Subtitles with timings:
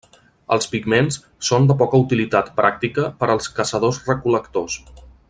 [0.53, 1.17] Els pigments
[1.49, 4.81] són de poca utilitat pràctica per als caçadors-recol·lectors.